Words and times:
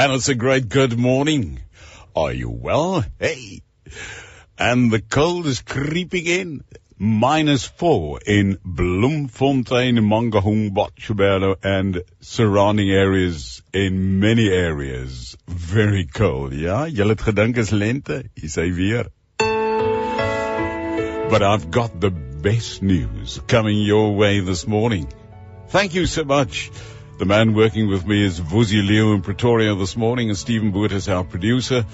And 0.00 0.14
it's 0.14 0.30
a 0.30 0.34
great 0.34 0.70
good 0.70 0.98
morning. 0.98 1.60
Are 2.16 2.32
you 2.32 2.48
well? 2.48 3.04
Hey. 3.18 3.60
And 4.58 4.90
the 4.90 5.02
cold 5.02 5.44
is 5.46 5.60
creeping 5.60 6.24
in. 6.24 6.64
Minus 6.96 7.66
four 7.66 8.18
in 8.26 8.56
Bloemfontein, 8.64 9.96
Mangaung, 9.96 10.70
Botshabelo, 10.70 11.56
and 11.62 12.02
surrounding 12.20 12.88
areas 12.90 13.62
in 13.74 14.20
many 14.20 14.48
areas. 14.48 15.36
Very 15.46 16.06
cold, 16.06 16.54
ja? 16.54 16.86
Julle 16.86 17.10
het 17.10 17.20
gedink 17.20 17.58
is 17.58 17.70
lente, 17.70 18.30
is 18.36 18.56
hy 18.56 18.70
weer. 18.72 19.04
But 21.28 21.42
I've 21.42 21.70
got 21.70 22.00
the 22.00 22.10
best 22.10 22.80
news 22.80 23.38
coming 23.46 23.82
your 23.82 24.16
way 24.16 24.40
this 24.40 24.66
morning. 24.66 25.12
Thank 25.68 25.92
you 25.92 26.06
so 26.06 26.24
much. 26.24 26.70
The 27.20 27.26
man 27.26 27.52
working 27.52 27.88
with 27.88 28.06
me 28.06 28.24
is 28.24 28.40
Vuzi 28.40 28.80
Leo 28.82 29.12
in 29.12 29.20
Pretoria 29.20 29.74
this 29.74 29.94
morning, 29.94 30.30
and 30.30 30.38
Stephen 30.38 30.70
Boot 30.70 30.90
is 30.90 31.06
our 31.06 31.22
producer. 31.22 31.84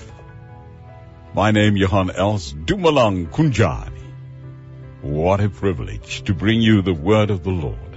My 1.34 1.50
name, 1.50 1.76
Johan 1.76 2.12
Els 2.12 2.52
Dumalang 2.52 3.26
Kunjani. 3.32 4.04
What 5.00 5.40
a 5.40 5.48
privilege 5.48 6.22
to 6.26 6.32
bring 6.32 6.62
you 6.62 6.80
the 6.80 6.94
word 6.94 7.30
of 7.30 7.42
the 7.42 7.50
Lord. 7.50 7.96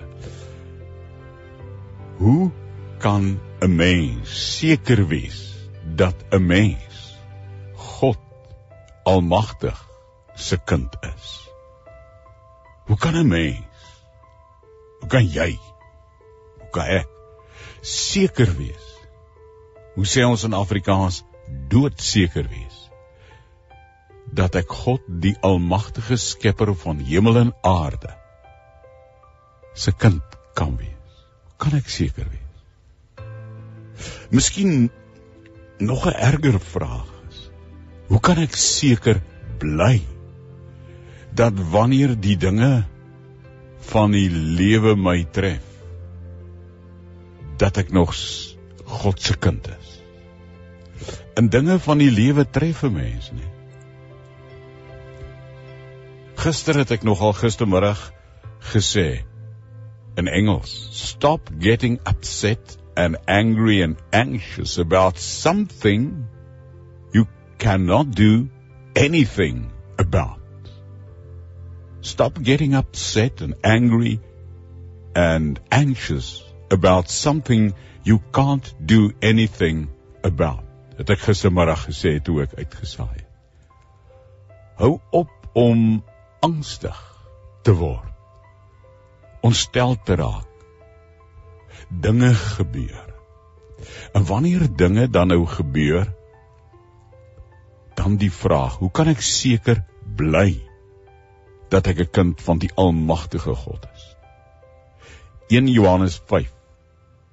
Hoe 2.18 2.52
kan 2.98 3.40
'n 3.62 3.78
mens 3.78 4.34
seker 4.48 5.06
wees 5.14 5.38
dat 6.02 6.26
mens 6.40 6.98
God 7.76 8.18
Almagtig 9.06 9.78
se 10.48 10.58
kind 10.66 10.98
is? 11.04 11.30
Hoe 12.88 12.98
kan 12.98 13.22
'n 13.22 13.30
mens? 13.30 13.86
Hoe 15.00 15.10
kan 15.10 15.32
jy? 15.38 15.52
Hoe 16.58 16.72
kan 16.72 16.88
ek 16.98 17.19
seker 17.82 18.52
wees? 18.58 18.86
Hoe 19.96 20.06
sê 20.06 20.24
ons 20.26 20.44
in 20.44 20.54
Afrikaans 20.54 21.24
doodseker 21.70 22.48
wees? 22.48 22.90
dat 24.36 24.56
ek 24.60 24.74
God 24.84 25.06
die 25.24 25.36
almagtige 25.46 26.18
skepper 26.22 26.74
van 26.84 27.02
hemel 27.06 27.40
en 27.46 27.52
aarde 27.66 28.12
se 29.80 29.94
kind 29.96 30.38
kan 30.58 30.76
wees. 30.78 31.18
Kan 31.62 31.76
ek 31.78 31.90
seker 31.92 32.28
wees? 32.30 33.26
Miskien 34.30 34.90
nog 35.80 36.06
'n 36.06 36.16
erger 36.30 36.60
vraag 36.60 37.10
is. 37.30 37.50
Hoe 38.08 38.20
kan 38.20 38.38
ek 38.38 38.56
seker 38.56 39.22
bly 39.60 40.02
dat 41.34 41.54
wanneer 41.72 42.16
die 42.20 42.38
dinge 42.38 42.86
van 43.80 44.12
die 44.12 44.30
lewe 44.30 44.96
my 44.96 45.24
tref 45.24 45.69
dat 47.60 47.78
ek 47.78 47.92
nog 47.92 48.14
God 48.90 49.22
se 49.22 49.36
kind 49.38 49.68
is? 49.68 49.96
In 51.40 51.50
dinge 51.52 51.80
van 51.80 52.02
die 52.02 52.12
lewe 52.12 52.50
tref 52.50 52.84
'n 52.84 52.94
mens 52.94 53.32
nie. 53.32 53.52
Gister 56.40 56.78
het 56.80 56.92
ek 56.92 57.04
nogal 57.04 57.34
gistermiddag 57.34 58.12
gesê 58.72 59.24
in 60.16 60.28
Engels, 60.28 60.88
stop 60.92 61.50
getting 61.60 62.00
upset 62.06 62.78
and 62.96 63.18
angry 63.28 63.82
and 63.84 63.98
anxious 64.12 64.78
about 64.78 65.18
something 65.18 66.28
you 67.14 67.28
cannot 67.58 68.16
do 68.16 68.50
anything 68.96 69.72
about. 69.98 70.40
Stop 72.02 72.42
getting 72.42 72.74
upset 72.74 73.42
and 73.42 73.56
angry 73.64 74.20
and 75.16 75.60
anxious 75.72 76.49
about 76.72 77.10
something 77.10 77.74
you 78.04 78.20
can't 78.32 78.74
do 78.86 79.12
anything 79.22 79.90
about. 80.24 80.64
Het 81.00 81.10
ek 81.16 81.22
gistermiddag 81.30 81.86
gesê 81.88 82.18
toe 82.20 82.42
ek 82.44 82.58
uitgesaai 82.60 83.16
het. 83.16 83.28
Hou 84.80 85.00
op 85.16 85.32
om 85.56 86.04
angstig 86.44 86.98
te 87.64 87.76
word. 87.76 88.08
Ontstel 89.44 89.96
te 90.04 90.18
raak. 90.20 90.48
Dinge 91.90 92.34
gebeur. 92.36 93.06
En 94.14 94.26
wanneer 94.28 94.68
dinge 94.76 95.08
dan 95.10 95.32
nou 95.32 95.46
gebeur, 95.48 96.12
dan 97.96 98.18
die 98.20 98.32
vraag, 98.32 98.78
hoe 98.84 98.92
kan 98.92 99.08
ek 99.12 99.24
seker 99.24 99.84
bly 100.20 100.60
dat 101.72 101.88
ek 101.88 102.00
'n 102.00 102.12
kind 102.12 102.42
van 102.42 102.60
die 102.60 102.72
almagtige 102.76 103.56
God 103.56 103.88
is? 103.96 104.06
1 105.50 105.68
Johannes 105.68 106.22
5 106.26 106.59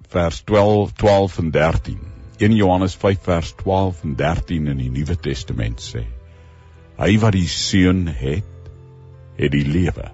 vers 0.09 0.43
12 0.45 0.93
12 0.93 1.39
en 1.39 1.51
13. 1.51 1.99
1 2.39 2.55
Johannes 2.55 2.95
5 2.97 3.19
vers 3.23 3.53
12 3.63 4.03
en 4.03 4.15
13 4.17 4.67
in 4.67 4.77
die 4.79 4.91
Nuwe 4.91 5.17
Testament 5.17 5.81
sê: 5.81 6.05
Hy 6.97 7.17
wat 7.23 7.37
die 7.37 7.49
seun 7.49 8.07
het, 8.09 8.71
het 9.37 9.53
die 9.53 9.65
lewe. 9.65 10.11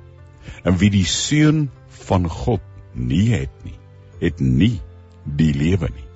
En 0.67 0.79
wie 0.79 0.91
die 0.91 1.07
seun 1.07 1.69
van 2.07 2.29
God 2.31 2.63
nie 2.95 3.29
het 3.35 3.53
nie, 3.67 3.79
het 4.23 4.41
nie 4.41 4.77
die 5.25 5.53
lewe 5.55 5.91
nie. 5.91 6.09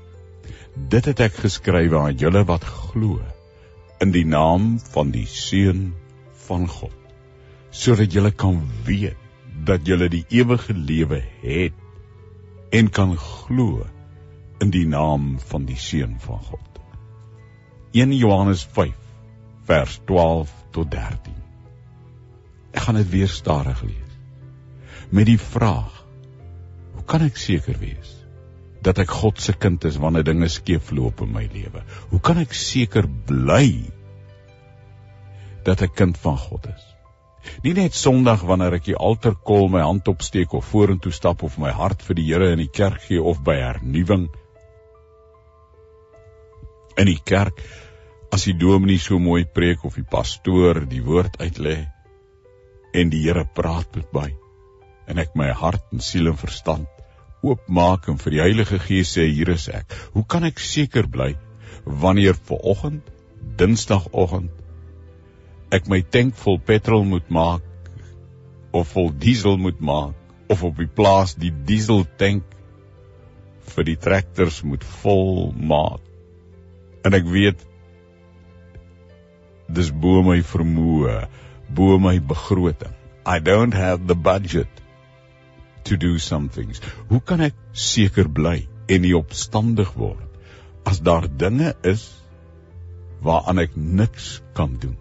Dit 0.91 1.06
het 1.10 1.22
ek 1.26 1.38
geskryf 1.47 1.94
aan 1.97 2.19
julle 2.20 2.44
wat 2.47 2.66
glo 2.66 3.20
in 4.03 4.12
die 4.12 4.26
naam 4.28 4.76
van 4.93 5.12
die 5.14 5.26
seun 5.31 5.88
van 6.47 6.66
God, 6.69 6.94
sodat 7.70 8.12
julle 8.12 8.31
kan 8.31 8.60
weet 8.87 9.16
dat 9.66 9.87
julle 9.88 10.10
die 10.12 10.26
ewige 10.37 10.75
lewe 10.76 11.22
het 11.43 11.86
en 12.71 12.91
kan 12.91 13.16
glo 13.16 13.87
in 14.60 14.71
die 14.71 14.87
naam 14.87 15.37
van 15.50 15.66
die 15.69 15.78
seun 15.78 16.16
van 16.21 16.41
God. 16.43 16.81
1 17.93 18.12
Johannes 18.16 18.66
5 18.77 18.94
vers 19.66 20.00
12 20.04 20.53
tot 20.71 20.91
13 20.91 21.37
Ek 22.76 22.84
gaan 22.84 22.99
dit 23.00 23.09
weer 23.09 23.28
stadig 23.32 23.81
lees. 23.82 24.16
Met 25.09 25.28
die 25.31 25.41
vraag: 25.41 25.93
Hoe 26.93 27.05
kan 27.09 27.25
ek 27.25 27.38
seker 27.41 27.78
wees 27.81 28.12
dat 28.84 29.00
ek 29.03 29.10
God 29.10 29.41
se 29.43 29.55
kind 29.56 29.82
is 29.88 29.97
wanneer 29.99 30.26
dinge 30.26 30.49
skeefloop 30.53 31.22
in 31.25 31.32
my 31.34 31.47
lewe? 31.55 31.82
Hoe 32.12 32.21
kan 32.21 32.38
ek 32.43 32.53
seker 32.55 33.09
bly 33.09 33.88
dat 35.66 35.82
ek 35.82 35.97
kind 35.99 36.21
van 36.21 36.37
God 36.38 36.69
is? 36.71 36.84
Nie 37.65 37.75
net 37.77 37.95
Sondag 37.95 38.45
wanneer 38.49 38.79
ek 38.79 38.87
die 38.89 38.97
altaar 38.97 39.37
kol, 39.49 39.69
my 39.73 39.83
hand 39.84 40.09
opsteek 40.09 40.55
of 40.55 40.67
vorentoe 40.73 41.12
stap 41.12 41.45
of 41.47 41.59
my 41.62 41.73
hart 41.75 42.03
vir 42.07 42.19
die 42.19 42.27
Here 42.29 42.51
in 42.55 42.62
die 42.62 42.73
kerk 42.73 43.03
gee 43.09 43.21
of 43.21 43.43
by 43.47 43.59
hernuwing 43.61 44.29
in 46.97 47.11
die 47.11 47.21
kerk 47.21 47.61
as 48.33 48.47
die 48.49 48.56
dominee 48.56 48.99
so 48.99 49.21
mooi 49.21 49.45
preek 49.45 49.85
of 49.85 49.99
die 50.01 50.09
pastoor 50.17 50.81
die 50.89 51.03
woord 51.05 51.37
uitlê 51.43 51.77
en 52.97 53.12
die 53.12 53.23
Here 53.27 53.45
praat 53.45 53.93
met 53.97 54.12
my 54.17 54.29
en 55.06 55.23
ek 55.23 55.37
my 55.39 55.53
hart 55.53 55.93
en 55.93 56.03
siel 56.03 56.33
en 56.33 56.41
verstand 56.41 56.97
oopmaak 57.47 58.09
en 58.11 58.19
vir 58.23 58.35
die 58.35 58.43
Heilige 58.43 58.79
Gees 58.83 59.12
sê 59.17 59.27
hier 59.29 59.53
is 59.55 59.69
ek. 59.73 59.93
Hoe 60.15 60.25
kan 60.29 60.47
ek 60.49 60.62
seker 60.62 61.09
bly 61.11 61.35
wanneer 61.85 62.39
ver 62.49 62.62
oggend, 62.73 63.12
Dinsdagoggend 63.61 64.56
ek 65.75 65.88
my 65.91 66.00
tank 66.03 66.37
vol 66.38 66.59
petrol 66.62 67.04
moet 67.04 67.27
maak 67.32 67.65
of 68.77 68.93
vol 68.94 69.10
diesel 69.10 69.56
moet 69.59 69.81
maak 69.81 70.15
of 70.53 70.62
op 70.62 70.77
die 70.78 70.91
plaas 70.99 71.34
die 71.34 71.50
diesel 71.66 72.04
tank 72.21 72.44
vir 73.75 73.88
die 73.88 73.97
trekkers 73.99 74.60
moet 74.62 74.84
vol 75.03 75.50
maak. 75.53 76.03
En 77.05 77.16
ek 77.19 77.26
weet 77.31 77.65
dis 79.66 79.91
bo 79.91 80.22
my 80.22 80.38
vermoë 80.47 81.19
bo 81.75 81.99
my 81.99 82.19
begroting. 82.22 82.94
I 83.26 83.41
don't 83.41 83.75
have 83.75 84.06
the 84.06 84.15
budget 84.15 84.71
to 85.85 85.96
do 85.96 86.19
some 86.19 86.49
things. 86.49 86.81
Hoe 87.11 87.20
kan 87.20 87.43
ek 87.43 87.58
seker 87.73 88.31
bly 88.31 88.69
en 88.87 89.02
nie 89.02 89.17
opstandig 89.19 89.91
word 89.99 90.23
as 90.87 91.02
daar 91.02 91.26
dinge 91.26 91.73
is 91.82 92.06
waaraan 93.26 93.64
ek 93.64 93.75
niks 93.75 94.37
kan 94.55 94.79
doen? 94.79 94.94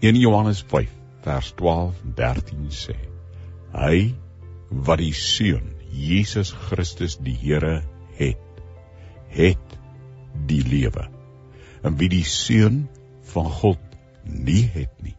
1 0.00 0.14
Johannes 0.14 0.62
5 0.62 0.88
vers 1.24 1.52
12 1.58 1.94
en 2.04 2.12
13 2.14 2.66
sê: 2.70 2.94
Hy 3.74 4.14
wat 4.70 5.00
die 5.02 5.10
seun 5.10 5.72
Jesus 5.90 6.52
Christus 6.54 7.16
die 7.18 7.34
Here 7.34 7.80
het, 8.14 8.60
het 9.34 9.74
die 10.46 10.60
lewe. 10.62 11.08
En 11.82 11.98
wie 11.98 12.10
die 12.12 12.22
seun 12.22 12.84
van 13.32 13.50
God 13.50 13.82
nie 14.22 14.68
het 14.70 14.94
nie, 15.02 15.16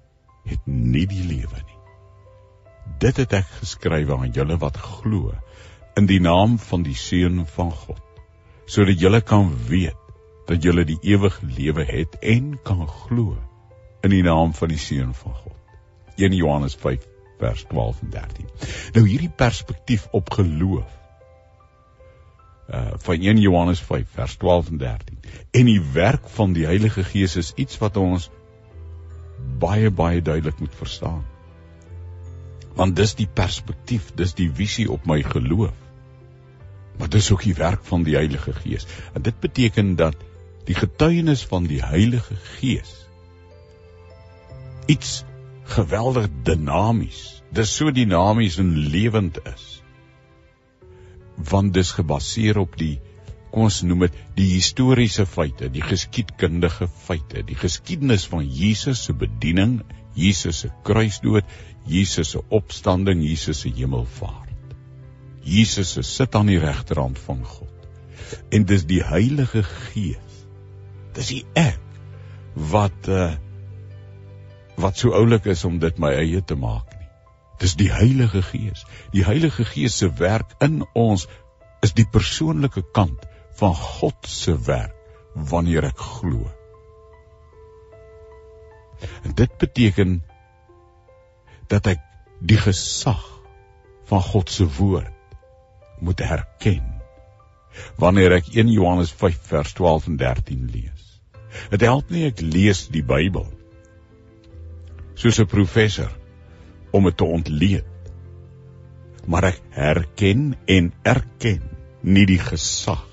het 0.47 0.63
nie 0.63 1.03
die 1.11 1.25
lewe 1.27 1.59
nie. 1.59 1.79
Dit 3.03 3.19
het 3.19 3.35
ek 3.41 3.51
geskryf 3.59 4.15
aan 4.15 4.31
julle 4.31 4.55
wat 4.63 4.79
glo 4.79 5.35
in 5.99 6.07
die 6.07 6.21
naam 6.23 6.55
van 6.69 6.87
die 6.87 6.95
seun 6.95 7.43
van 7.51 7.75
God, 7.75 7.99
sodat 8.63 9.03
julle 9.03 9.19
kan 9.19 9.51
weet 9.67 9.99
dat 10.47 10.63
julle 10.63 10.87
die 10.87 11.01
ewige 11.03 11.51
lewe 11.59 11.83
het 11.83 12.15
en 12.23 12.53
kan 12.63 12.87
glo 12.87 13.35
in 14.01 14.09
die 14.09 14.23
naam 14.23 14.53
van 14.53 14.71
die 14.71 14.79
seun 14.79 15.13
van 15.13 15.33
God. 15.35 15.55
1 16.15 16.35
Johannes 16.35 16.75
5 16.75 17.07
vers 17.39 17.63
12 17.63 18.01
en 18.01 18.09
13. 18.09 18.47
Nou 18.93 19.07
hierdie 19.07 19.31
perspektief 19.35 20.07
op 20.11 20.31
geloof 20.31 20.97
uh 22.69 22.93
van 23.01 23.21
1 23.21 23.39
Johannes 23.41 23.79
5 23.81 24.07
vers 24.13 24.35
12 24.35 24.67
en 24.69 24.77
13. 24.77 25.17
En 25.51 25.65
die 25.65 25.81
werk 25.93 26.29
van 26.29 26.53
die 26.53 26.65
Heilige 26.65 27.03
Gees 27.03 27.35
is 27.35 27.53
iets 27.55 27.77
wat 27.77 27.97
ons 27.97 28.29
baie 29.59 29.89
baie 29.91 30.21
duidelik 30.21 30.59
moet 30.59 30.75
verstaan. 30.75 31.23
Want 32.75 32.95
dis 32.95 33.15
die 33.15 33.27
perspektief, 33.27 34.11
dis 34.15 34.35
die 34.37 34.51
visie 34.53 34.91
op 34.91 35.05
my 35.05 35.21
geloof. 35.23 35.73
Maar 36.99 37.09
dis 37.09 37.31
ook 37.31 37.43
die 37.43 37.55
werk 37.55 37.83
van 37.83 38.03
die 38.03 38.15
Heilige 38.15 38.53
Gees. 38.53 38.85
En 39.13 39.21
dit 39.21 39.39
beteken 39.39 39.95
dat 39.95 40.15
die 40.67 40.75
getuienis 40.75 41.45
van 41.45 41.63
die 41.63 41.81
Heilige 41.83 42.35
Gees 42.59 42.98
iets 44.89 45.23
geweldig 45.75 46.29
dinamies. 46.43 47.43
Dis 47.53 47.75
so 47.75 47.91
dinamies 47.93 48.57
en 48.61 48.73
lewend 48.93 49.39
is. 49.49 49.67
Want 51.49 51.73
dis 51.73 51.93
gebaseer 51.97 52.57
op 52.61 52.75
die 52.77 52.97
kom 53.49 53.65
ons 53.65 53.79
noem 53.81 54.05
dit 54.05 54.17
die 54.37 54.47
historiese 54.51 55.25
feite, 55.25 55.71
die 55.73 55.81
geskiedkundige 55.81 56.85
feite, 57.07 57.41
die 57.45 57.57
geskiedenis 57.57 58.27
van 58.29 58.45
Jesus 58.45 59.01
se 59.07 59.15
bediening, 59.17 59.79
Jesus 60.13 60.61
se 60.63 60.69
kruisdood, 60.85 61.47
Jesus 61.89 62.35
se 62.35 62.43
opstanding, 62.53 63.23
Jesus 63.25 63.63
se 63.63 63.73
hemelvaart. 63.73 64.75
Jesus 65.41 65.95
se 65.95 66.03
sit 66.05 66.35
aan 66.37 66.51
die 66.51 66.59
regterhand 66.61 67.17
van 67.25 67.41
God. 67.41 67.73
En 68.53 68.67
dis 68.69 68.85
die 68.85 69.01
Heilige 69.01 69.63
Gees. 69.65 70.41
Dis 71.17 71.33
die 71.33 71.43
ek 71.57 71.81
wat 72.69 73.09
uh 73.09 73.31
wat 74.79 74.97
so 74.97 75.11
oulik 75.15 75.45
is 75.51 75.65
om 75.67 75.79
dit 75.79 75.99
my 75.99 76.11
eie 76.15 76.41
te 76.41 76.55
maak 76.55 76.87
nie. 76.95 77.07
Dis 77.59 77.75
die 77.75 77.89
Heilige 77.91 78.41
Gees. 78.45 78.85
Die 79.11 79.25
Heilige 79.27 79.65
Gees 79.67 79.97
se 79.99 80.07
werk 80.19 80.55
in 80.63 80.81
ons 80.95 81.27
is 81.83 81.93
die 81.95 82.07
persoonlike 82.07 82.85
kant 82.95 83.25
van 83.59 83.75
God 83.75 84.27
se 84.27 84.55
werk 84.67 84.95
wanneer 85.51 85.89
ek 85.89 85.99
glo. 85.99 86.47
En 89.23 89.35
dit 89.35 89.57
beteken 89.59 90.19
dat 91.71 91.87
ek 91.87 92.03
die 92.39 92.59
gesag 92.59 93.21
van 94.09 94.23
God 94.23 94.51
se 94.51 94.67
woord 94.79 95.15
moet 95.99 96.23
herken 96.23 96.85
wanneer 97.99 98.39
ek 98.39 98.49
1 98.55 98.71
Johannes 98.71 99.11
5 99.11 99.39
vers 99.51 99.75
12 99.77 100.07
en 100.11 100.17
13 100.19 100.67
lees. 100.73 101.05
Dit 101.71 101.83
help 101.85 102.09
nie 102.11 102.25
ek 102.27 102.41
lees 102.43 102.87
die 102.91 103.03
Bybel 103.05 103.47
soos 105.19 105.39
'n 105.39 105.51
professor 105.51 106.11
om 106.91 107.03
dit 107.03 107.17
te 107.17 107.23
ontleed. 107.23 107.85
Maar 109.27 109.43
ek 109.51 109.59
herken 109.75 110.55
en 110.65 110.93
erken 111.03 111.61
nie 112.01 112.25
die 112.25 112.39
gesag 112.39 113.03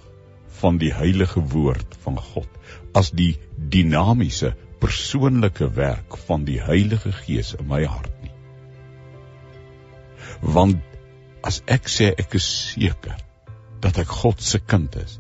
van 0.61 0.79
die 0.79 0.93
heilige 0.95 1.41
woord 1.41 1.97
van 2.05 2.19
God 2.19 2.49
as 2.95 3.11
die 3.11 3.35
dinamiese 3.57 4.55
persoonlike 4.81 5.69
werk 5.75 6.17
van 6.29 6.45
die 6.45 6.61
Heilige 6.63 7.13
Gees 7.13 7.55
in 7.59 7.67
my 7.69 7.83
hart 7.85 8.23
nie. 8.23 8.33
Want 10.41 10.81
as 11.43 11.63
ek 11.67 11.91
sê 11.91 12.13
ek 12.15 12.39
is 12.39 12.47
seker 12.73 13.19
dat 13.81 13.99
ek 13.99 14.15
God 14.23 14.41
se 14.41 14.61
kind 14.61 14.97
is, 14.97 15.19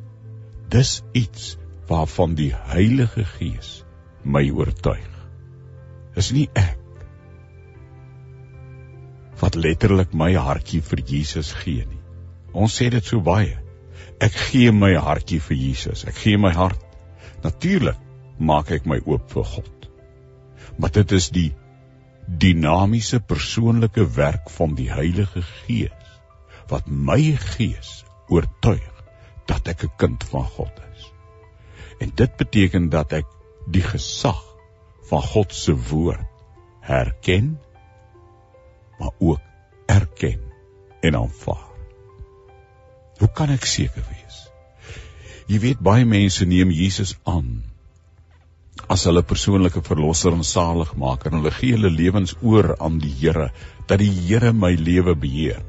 dis 0.70 1.02
iets 1.12 1.56
waarvan 1.90 2.34
die 2.38 2.52
Heilige 2.54 3.26
Gees 3.36 3.82
my 4.24 4.46
oortuig 4.50 5.15
is 6.16 6.32
nie 6.32 6.48
ek 6.56 6.82
wat 9.40 9.58
letterlik 9.60 10.14
my 10.16 10.32
hartjie 10.32 10.80
vir 10.80 11.02
Jesus 11.04 11.52
gee 11.52 11.84
nie. 11.84 12.00
Ons 12.56 12.78
sê 12.80 12.88
dit 12.92 13.04
so 13.04 13.20
baie. 13.20 13.52
Ek 14.24 14.32
gee 14.48 14.72
my 14.72 14.94
hartjie 14.96 15.42
vir 15.44 15.58
Jesus. 15.60 16.06
Ek 16.08 16.16
gee 16.16 16.40
my 16.40 16.54
hart. 16.56 16.80
Natuurlik 17.44 18.00
maak 18.40 18.72
ek 18.72 18.88
my 18.88 18.96
oop 19.04 19.28
vir 19.34 19.44
God. 19.44 19.88
Maar 20.80 20.94
dit 20.96 21.12
is 21.18 21.28
die 21.36 21.50
dinamiese 22.26 23.20
persoonlike 23.20 24.06
werk 24.16 24.48
van 24.56 24.74
die 24.78 24.88
Heilige 24.90 25.44
Gees 25.44 25.92
wat 26.72 26.88
my 26.90 27.20
gees 27.38 28.00
oortuig 28.32 29.04
dat 29.46 29.68
ek 29.70 29.84
'n 29.84 29.92
kind 29.96 30.24
van 30.32 30.48
God 30.56 30.80
is. 30.96 31.04
En 32.00 32.10
dit 32.14 32.36
beteken 32.36 32.88
dat 32.90 33.12
ek 33.12 33.26
die 33.70 33.84
gesag 33.84 34.42
van 35.10 35.22
God 35.22 35.54
se 35.54 35.74
woord 35.90 36.26
herken 36.86 37.56
maar 38.98 39.12
ook 39.18 39.40
erken 39.86 40.40
en 41.00 41.16
aanvaar. 41.16 41.66
Hoe 43.18 43.28
kan 43.32 43.50
ek 43.52 43.64
seker 43.68 44.04
wees? 44.08 44.38
Jy 45.46 45.60
weet 45.62 45.82
baie 45.84 46.04
mense 46.08 46.46
neem 46.48 46.72
Jesus 46.74 47.14
aan 47.24 47.62
as 48.92 49.06
hulle 49.08 49.22
persoonlike 49.24 49.80
verlosser 49.86 50.34
en 50.36 50.44
saligmaker 50.44 51.32
en 51.32 51.40
hulle 51.40 51.54
gee 51.58 51.76
hulle 51.76 51.90
lewens 51.90 52.34
oor 52.42 52.74
aan 52.76 52.98
die 53.02 53.12
Here 53.20 53.48
dat 53.88 54.02
die 54.02 54.10
Here 54.10 54.52
my 54.52 54.74
lewe 54.78 55.16
beheer 55.16 55.62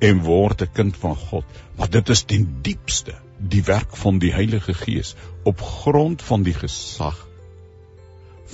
en 0.00 0.22
word 0.26 0.62
'n 0.62 0.72
kind 0.74 0.96
van 0.96 1.16
God. 1.16 1.44
Maar 1.76 1.90
dit 1.90 2.08
is 2.08 2.22
ten 2.22 2.46
diepste 2.62 3.14
die 3.38 3.62
werk 3.62 3.96
van 3.96 4.18
die 4.18 4.32
Heilige 4.32 4.74
Gees 4.74 5.14
op 5.44 5.60
grond 5.60 6.22
van 6.22 6.42
die 6.42 6.54
gesag 6.54 7.18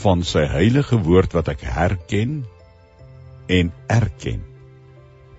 van 0.02 0.22
sy 0.26 0.44
heilige 0.48 0.98
woord 1.04 1.34
wat 1.36 1.50
ek 1.52 1.64
herken 1.66 2.40
en 3.50 3.72
erken. 3.90 4.42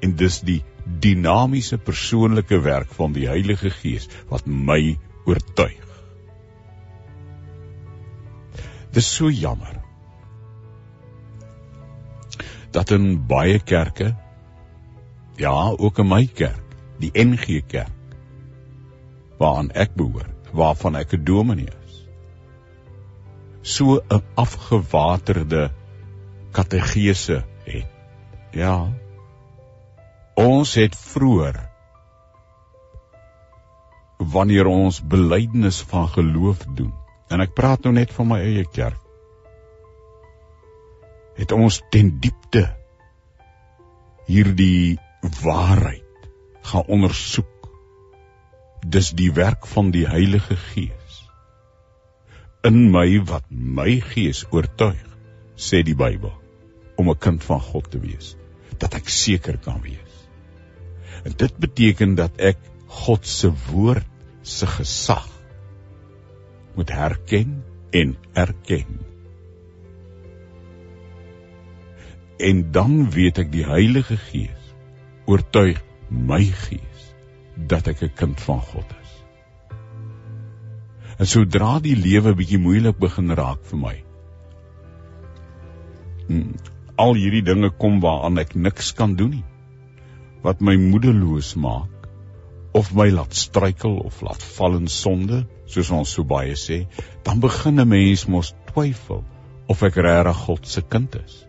En 0.01 0.15
dis 0.17 0.39
die 0.45 0.61
dinamiese 1.01 1.77
persoonlike 1.77 2.59
werk 2.65 2.91
van 2.97 3.13
die 3.13 3.27
Heilige 3.29 3.69
Gees 3.73 4.09
wat 4.29 4.47
my 4.47 4.97
oortuig. 5.29 5.87
Dis 8.91 9.07
so 9.07 9.29
jammer 9.31 9.77
dat 12.71 12.91
in 12.95 13.13
baie 13.27 13.59
kerke 13.59 14.13
ja, 15.41 15.53
ook 15.77 15.99
in 15.99 16.07
my 16.07 16.25
kerk, 16.27 16.75
die 17.01 17.11
NG 17.17 17.61
Kerk 17.67 17.97
waaraan 19.41 19.71
ek 19.73 19.95
behoort, 19.97 20.51
waarvan 20.53 20.95
ek 20.99 21.15
'n 21.17 21.23
dominee 21.25 21.81
so 23.61 24.01
'n 24.09 24.23
afgewaterde 24.35 25.71
kategese 26.51 27.43
het. 27.63 27.87
Ja. 28.51 28.91
Ons 30.33 30.73
het 30.75 30.95
vroeër 30.95 31.69
wanneer 34.18 34.65
ons 34.65 35.01
belydenis 35.01 35.81
van 35.81 36.07
geloof 36.07 36.57
doen. 36.75 36.94
En 37.27 37.41
ek 37.41 37.53
praat 37.53 37.83
nou 37.83 37.94
net 37.94 38.13
van 38.13 38.27
my 38.27 38.39
eie 38.39 38.65
kerk. 38.65 38.99
Het 41.35 41.51
ons 41.51 41.81
ten 41.89 42.19
diepte 42.19 42.75
hierdie 44.25 44.99
waarheid 45.41 46.30
gaan 46.61 46.85
ondersoek. 46.87 47.69
Dis 48.85 49.11
die 49.11 49.31
werk 49.31 49.68
van 49.68 49.91
die 49.91 50.07
Heilige 50.07 50.56
Gees 50.56 51.00
in 52.68 52.91
my 52.94 53.07
wat 53.25 53.47
my 53.49 53.99
gees 54.11 54.44
oortuig, 54.53 55.07
sê 55.57 55.81
die 55.85 55.97
Bybel, 55.97 56.33
om 56.97 57.09
'n 57.09 57.18
kind 57.18 57.44
van 57.44 57.59
God 57.59 57.89
te 57.91 57.99
wees, 57.99 58.35
dat 58.77 58.94
ek 58.94 59.09
seker 59.09 59.57
kan 59.57 59.81
wees. 59.81 60.13
En 61.25 61.33
dit 61.37 61.57
beteken 61.57 62.15
dat 62.15 62.37
ek 62.37 62.57
God 62.87 63.25
se 63.25 63.49
woord 63.71 64.06
se 64.41 64.68
gesag 64.68 65.30
moet 66.75 66.89
herken 66.89 67.63
en 67.91 68.15
erken. 68.33 68.99
En 72.39 72.71
dan 72.71 73.11
weet 73.11 73.37
ek 73.37 73.51
die 73.51 73.65
Heilige 73.65 74.18
Gees 74.18 74.73
oortuig 75.25 75.81
my 76.09 76.44
gees 76.44 77.13
dat 77.56 77.87
ek 77.87 78.01
'n 78.01 78.13
kind 78.15 78.41
van 78.41 78.61
God 78.61 78.85
is. 79.00 79.00
En 81.21 81.30
sodra 81.30 81.75
die 81.85 81.94
lewe 81.94 82.31
bietjie 82.33 82.57
moeilik 82.57 82.97
begin 83.01 83.30
raak 83.37 83.61
vir 83.69 83.78
my. 83.78 83.94
Hmm, 86.25 86.56
al 87.04 87.13
hierdie 87.19 87.44
dinge 87.45 87.69
kom 87.83 87.99
waaraan 88.01 88.42
ek 88.42 88.56
niks 88.68 88.90
kan 88.97 89.13
doen 89.19 89.35
nie. 89.35 89.44
Wat 90.42 90.63
my 90.66 90.73
moedeloos 90.81 91.51
maak 91.61 92.07
of 92.73 92.90
my 92.97 93.11
laat 93.13 93.37
struikel 93.37 93.99
of 94.01 94.23
laat 94.25 94.42
val 94.56 94.80
in 94.80 94.90
sonde, 94.90 95.44
soos 95.69 95.92
ons 95.94 96.16
so 96.18 96.25
baie 96.25 96.57
sê, 96.57 96.80
dan 97.28 97.44
begin 97.44 97.83
'n 97.83 97.90
mens 97.94 98.25
mos 98.25 98.54
twyfel 98.71 99.21
of 99.69 99.83
ek 99.83 100.01
regtig 100.07 100.42
God 100.47 100.68
se 100.73 100.81
kind 100.81 101.21
is. 101.21 101.45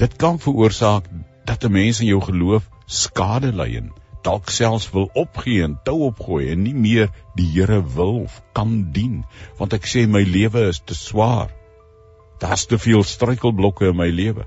Dit 0.00 0.16
kan 0.16 0.38
veroorsaak 0.38 1.10
dat 1.44 1.64
'n 1.64 1.72
mens 1.72 2.00
in 2.00 2.08
jou 2.14 2.22
geloof 2.30 2.70
skade 2.86 3.52
ly 3.52 3.76
en 3.76 3.92
dalk 4.26 4.50
selfs 4.50 4.88
wil 4.94 5.06
opgee 5.14 5.62
en 5.62 5.76
tou 5.86 6.00
opgooi 6.08 6.50
en 6.52 6.64
nie 6.66 6.74
meer 6.74 7.12
die 7.38 7.46
Here 7.52 7.78
wil 7.94 8.22
of 8.24 8.40
kan 8.58 8.74
dien 8.96 9.22
want 9.60 9.76
ek 9.76 9.86
sê 9.86 10.06
my 10.10 10.24
lewe 10.26 10.66
is 10.72 10.82
te 10.82 10.96
swaar. 10.98 11.52
Daar's 12.42 12.66
te 12.66 12.78
veel 12.78 13.04
struikelblokke 13.06 13.92
in 13.92 13.96
my 13.96 14.08
lewe. 14.12 14.44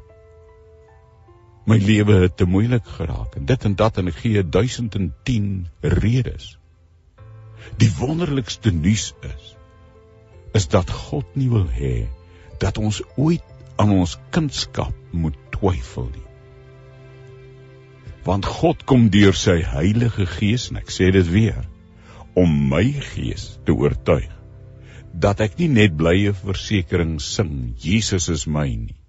My 1.69 1.77
lewe 1.81 2.19
het 2.25 2.35
te 2.37 2.45
moeilik 2.49 2.85
geraak 2.97 3.37
en 3.39 3.45
dit 3.49 3.65
en 3.69 3.75
dat 3.79 4.01
en 4.01 4.11
ek 4.11 4.19
gee 4.23 4.43
1010 4.43 5.49
redes. 5.81 6.55
Die 7.79 7.91
wonderlikste 7.99 8.73
nuus 8.75 9.13
is 9.31 9.55
is 10.57 10.65
dat 10.67 10.89
God 10.89 11.35
nie 11.37 11.49
wil 11.49 11.67
hê 11.69 12.07
dat 12.59 12.79
ons 12.81 13.03
ooit 13.15 13.45
aan 13.79 13.93
ons 13.95 14.17
kindskap 14.35 14.95
moet 15.11 15.37
twyfel 15.53 16.09
nie. 16.09 16.28
Want 18.29 18.45
God 18.45 18.83
kom 18.85 19.07
deur 19.09 19.33
sy 19.33 19.57
Heilige 19.65 20.27
Gees 20.29 20.67
en 20.69 20.77
ek 20.83 20.91
sê 20.93 21.07
dit 21.15 21.25
weer 21.33 21.63
om 22.37 22.51
my 22.69 22.83
gees 23.13 23.55
te 23.65 23.73
oortuig 23.73 24.29
dat 25.23 25.41
ek 25.41 25.57
nie 25.57 25.69
net 25.73 25.95
blye 25.97 26.35
versekering 26.37 27.15
sing 27.23 27.73
Jesus 27.81 28.29
is 28.29 28.45
my 28.45 28.67
nie, 28.69 28.99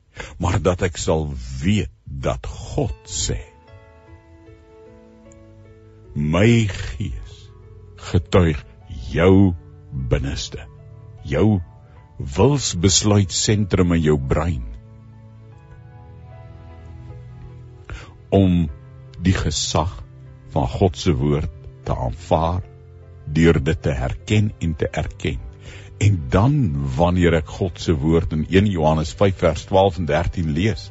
maar 0.40 0.56
dat 0.64 0.86
ek 0.88 0.96
sal 0.96 1.28
weet 1.60 1.92
dat 2.24 2.48
God 2.48 2.96
sê 3.04 3.36
my 6.16 6.64
gees 6.72 7.36
getuig 8.08 8.64
jou 9.12 9.52
binneste 10.10 10.64
jou 11.28 11.60
wilsbesluit 12.40 13.36
sentrum 13.36 13.92
in 14.00 14.06
jou 14.08 14.18
brein 14.32 14.64
om 18.34 18.62
die 19.22 19.36
gesag 19.36 19.92
van 20.54 20.68
God 20.68 20.96
se 20.98 21.12
woord 21.16 21.50
te 21.84 21.96
aanvaar 21.96 22.62
deur 23.30 23.60
dit 23.62 23.82
te 23.82 23.92
herken 23.94 24.52
en 24.58 24.74
te 24.76 24.88
erken. 24.88 25.38
En 26.00 26.16
dan 26.32 26.54
wanneer 26.96 27.36
ek 27.42 27.50
God 27.60 27.80
se 27.80 27.92
woord 27.92 28.32
in 28.32 28.46
1 28.48 28.70
Johannes 28.72 29.12
5 29.14 29.36
vers 29.42 29.66
12 29.68 30.00
en 30.00 30.08
13 30.08 30.54
lees, 30.56 30.88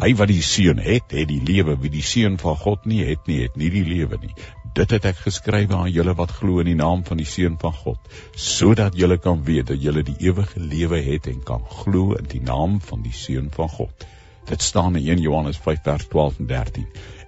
hy 0.00 0.10
wat 0.18 0.30
die 0.32 0.42
seun 0.42 0.80
het, 0.82 1.12
het 1.12 1.28
die 1.28 1.42
lewe, 1.44 1.76
wie 1.80 1.92
die 1.92 2.04
seun 2.04 2.38
van 2.40 2.56
God 2.58 2.88
nie 2.90 3.04
het 3.04 3.28
nie, 3.30 3.42
het 3.44 3.56
nie 3.60 3.70
die 3.72 3.84
lewe 3.86 4.18
nie. 4.20 4.32
Dit 4.74 4.92
het 4.94 5.06
ek 5.10 5.22
geskrywe 5.24 5.76
aan 5.76 5.90
julle 5.92 6.14
wat 6.18 6.32
glo 6.40 6.62
in 6.62 6.70
die 6.70 6.78
naam 6.78 7.04
van 7.06 7.20
die 7.20 7.28
seun 7.28 7.56
van 7.62 7.74
God, 7.74 8.10
sodat 8.34 8.98
julle 8.98 9.18
kan 9.22 9.44
weet 9.46 9.70
dat 9.72 9.82
julle 9.82 10.02
die 10.06 10.16
ewige 10.26 10.62
lewe 10.62 11.00
het 11.04 11.28
en 11.30 11.42
kan 11.46 11.62
glo 11.82 12.16
in 12.18 12.28
die 12.30 12.42
naam 12.42 12.78
van 12.80 13.06
die 13.06 13.14
seun 13.14 13.50
van 13.54 13.70
God. 13.70 14.06
Dit 14.50 14.62
staan 14.62 14.96
in 14.96 15.06
1 15.06 15.22
Johannes 15.22 15.58
5 15.62 15.82
vers 15.84 16.06
12 16.10 16.38
en 16.38 16.46
13. 16.46 16.86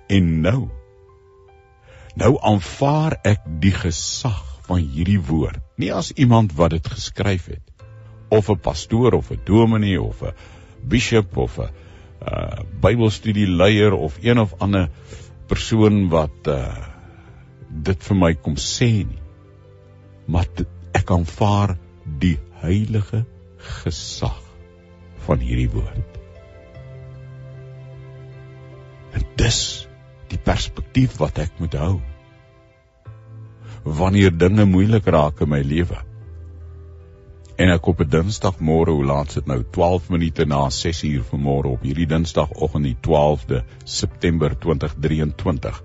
En 0.08 0.40
nou 0.40 0.68
nou 2.14 2.36
aanvaar 2.44 3.16
ek 3.24 3.44
die 3.60 3.72
gesag 3.72 4.40
van 4.66 4.82
hierdie 4.84 5.20
woord, 5.20 5.62
nie 5.80 5.88
as 5.92 6.12
iemand 6.20 6.52
wat 6.58 6.74
dit 6.74 6.90
geskryf 6.94 7.46
het 7.48 7.72
of 8.32 8.50
'n 8.50 8.60
pastoor 8.60 9.12
of 9.12 9.30
'n 9.30 9.40
dominee 9.44 10.00
of 10.00 10.22
'n 10.22 10.34
bishop 10.88 11.36
of 11.36 11.58
'n 11.58 11.70
uh 12.22 12.62
Bybelstudieleier 12.80 13.92
of 13.92 14.18
een 14.22 14.38
of 14.38 14.54
ander 14.58 14.88
persoon 15.46 16.08
wat 16.08 16.46
uh 16.46 16.76
dit 17.68 18.04
vir 18.04 18.16
my 18.16 18.34
kom 18.34 18.56
sê 18.56 18.90
nie. 19.08 19.22
Maar 20.26 20.46
dit, 20.54 20.68
ek 20.92 21.10
aanvaar 21.10 21.76
die 22.04 22.38
heilige 22.60 23.24
gesag 23.56 24.42
van 25.26 25.38
hierdie 25.38 25.70
woord. 25.70 26.18
En 29.12 29.24
dis 29.36 29.88
die 30.32 30.40
perspektief 30.40 31.18
wat 31.20 31.38
ek 31.42 31.60
moet 31.60 31.76
hou. 31.78 31.92
Wanneer 33.84 34.32
dinge 34.32 34.66
moeilik 34.68 35.06
raak 35.10 35.42
in 35.44 35.52
my 35.52 35.60
lewe. 35.66 36.00
En 37.60 37.68
ek 37.68 37.86
op 37.86 38.00
'n 38.00 38.08
Dinsdagmôre, 38.08 38.90
hoe 38.96 39.04
laat 39.04 39.34
dit 39.34 39.46
nou? 39.46 39.62
12 39.70 40.10
minute 40.10 40.44
na 40.46 40.68
6uur 40.70 41.22
vanmôre 41.30 41.72
op 41.76 41.82
hierdie 41.82 42.06
Dinsdagoggend 42.06 42.84
die 42.84 42.96
12de 43.00 43.62
September 43.84 44.58
2023 44.58 45.82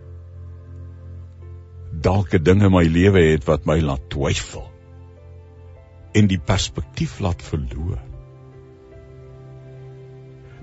dalk 2.02 2.34
'n 2.34 2.44
ding 2.44 2.62
in 2.64 2.72
my 2.72 2.84
lewe 2.86 3.22
het 3.32 3.46
wat 3.46 3.66
my 3.66 3.80
laat 3.82 4.10
twyfel 4.10 4.66
en 6.14 6.28
die 6.28 6.40
perspektief 6.40 7.20
laat 7.20 7.42
verloor 7.42 8.00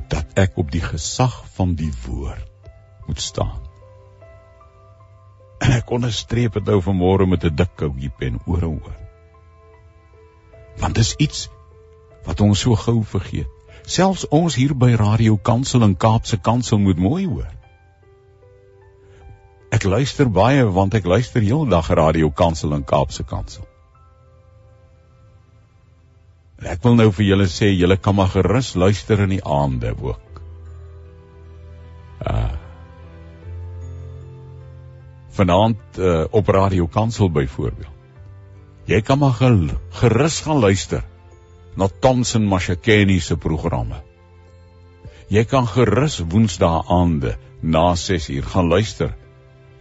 dat 0.08 0.38
ek 0.38 0.58
op 0.58 0.70
die 0.70 0.84
gesag 0.84 1.34
van 1.56 1.74
die 1.74 1.92
woord 2.06 2.50
moet 3.06 3.20
staan. 3.20 3.63
En 5.64 5.72
ek 5.72 5.90
onderstreep 5.96 6.58
dit 6.58 6.70
nou 6.70 6.80
vanmôre 6.84 7.26
met 7.28 7.44
'n 7.44 7.56
dik 7.56 7.72
koutjie 7.80 8.12
pen 8.18 8.38
oor 8.44 8.62
en 8.62 8.76
oor. 8.76 8.96
Want 10.76 10.94
dis 10.94 11.14
iets 11.16 11.48
wat 12.24 12.40
ons 12.40 12.60
so 12.60 12.74
gou 12.74 13.02
vergeet. 13.04 13.48
Selfs 13.86 14.28
ons 14.28 14.54
hier 14.54 14.74
by 14.74 14.94
Radio 14.96 15.36
Kansel 15.36 15.82
en 15.82 15.96
Kaapse 15.96 16.36
Kansel 16.36 16.78
moet 16.78 16.98
mooi 16.98 17.26
hoor. 17.26 17.50
Ek 19.74 19.84
luister 19.84 20.30
baie 20.30 20.64
want 20.64 20.94
ek 20.94 21.04
luister 21.04 21.42
heeldag 21.42 21.88
radio 21.98 22.30
Kansel 22.30 22.72
en 22.72 22.84
Kaapse 22.84 23.24
Kansel. 23.24 23.66
Ek 26.64 26.82
wil 26.84 26.94
nou 26.96 27.10
vir 27.12 27.26
julle 27.26 27.48
sê 27.50 27.72
julle 27.74 27.96
kan 27.96 28.14
maar 28.14 28.30
gerus 28.32 28.74
luister 28.74 29.20
in 29.20 29.34
die 29.34 29.44
aande 29.44 29.92
ook. 30.00 30.33
Vanaand 35.34 35.98
uh, 35.98 36.24
op 36.30 36.48
radio 36.48 36.86
Kansel 36.86 37.30
byvoorbeeld. 37.30 37.90
Jy 38.86 39.00
kan 39.00 39.18
maar 39.18 39.32
gerus 39.90 40.40
gaan 40.44 40.60
luister 40.60 41.02
na 41.74 41.88
Thomson 41.88 42.44
Mashakeni 42.46 43.18
se 43.20 43.36
programme. 43.36 44.02
Jy 45.32 45.44
kan 45.48 45.66
gerus 45.66 46.20
Woensdae 46.20 46.84
aande 46.86 47.34
na 47.60 47.94
6uur 47.96 48.46
gaan 48.52 48.68
luister 48.68 49.14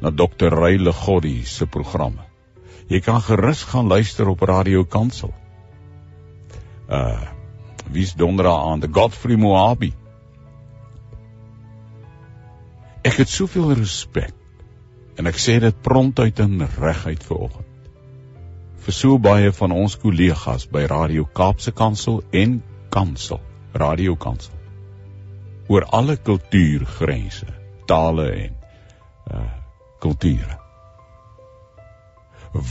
na 0.01 0.09
Dr. 0.09 0.55
Ryle 0.55 0.93
Goddy 0.93 1.43
se 1.45 1.67
programme. 1.67 2.23
Jy 2.87 3.03
kan 3.03 3.21
gerus 3.21 3.63
gaan 3.63 3.87
luister 3.87 4.27
op 4.27 4.41
Radio 4.41 4.83
Kansel. 4.83 5.33
Uh 6.89 7.21
wie's 7.91 8.15
donderdag 8.15 8.71
aan, 8.71 8.79
the 8.79 8.87
Godfrey 8.91 9.35
Moabi. 9.35 9.93
Ek 13.03 13.19
het 13.19 13.29
soveel 13.29 13.73
respek 13.75 14.42
en 15.17 15.27
ek 15.29 15.39
sê 15.39 15.59
dit 15.59 15.81
prontuit 15.81 16.39
en 16.39 16.67
reguit 16.79 17.23
vir 17.23 17.37
oggend. 17.37 17.69
Vir 18.83 18.93
so 18.93 19.17
baie 19.17 19.51
van 19.51 19.71
ons 19.71 19.95
kollegas 19.95 20.65
by 20.71 20.85
Radio 20.91 21.25
Kaapse 21.25 21.71
Kansel 21.71 22.23
en 22.31 22.61
Kansel, 22.89 23.39
Radio 23.73 24.15
Kansel. 24.15 24.59
oor 25.71 25.85
alle 25.95 26.17
kultuurgrense, 26.17 27.47
tale 27.87 28.25
en 28.31 28.55
uh 29.31 29.51
kulture 30.03 30.57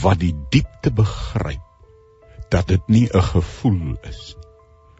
wat 0.03 0.21
die 0.21 0.35
diepte 0.53 0.93
begryp 0.95 2.51
dat 2.53 2.69
dit 2.69 2.89
nie 2.89 3.09
'n 3.09 3.23
gevoel 3.29 3.97
is 4.11 4.37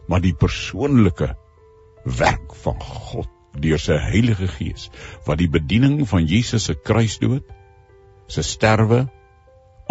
maar 0.07 0.21
die 0.21 0.33
persoonlike 0.33 1.29
werk 2.03 2.55
van 2.63 2.81
God 2.81 3.29
deur 3.53 3.81
sy 3.81 3.97
Heilige 4.01 4.49
Gees 4.57 4.89
wat 5.27 5.41
die 5.41 5.49
bediening 5.51 6.01
van 6.09 6.27
Jesus 6.29 6.69
se 6.69 6.75
kruisdood 6.75 7.49
se 8.27 8.43
sterwe 8.43 9.03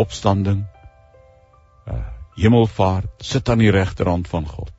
opstanding 0.03 0.63
uh, 1.87 1.99
hemelvaart 2.39 3.27
sit 3.33 3.49
aan 3.53 3.63
die 3.63 3.75
regterhand 3.75 4.31
van 4.31 4.49
God 4.49 4.73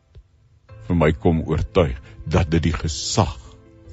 vir 0.87 0.99
my 0.99 1.13
kom 1.25 1.43
oortuig 1.47 1.99
dat 2.25 2.49
dit 2.51 2.69
die 2.69 2.75
gesag 2.75 3.37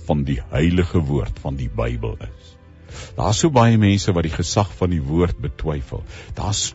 van 0.06 0.24
die 0.26 0.40
heilige 0.50 1.02
woord 1.06 1.38
van 1.42 1.58
die 1.60 1.70
Bybel 1.70 2.16
is 2.26 2.56
Daar's 3.16 3.40
so 3.42 3.50
baie 3.54 3.78
mense 3.78 4.12
wat 4.16 4.26
die 4.26 4.34
gesag 4.34 4.70
van 4.78 4.90
die 4.94 5.02
woord 5.04 5.38
betwyfel. 5.42 6.02
Daar's 6.38 6.70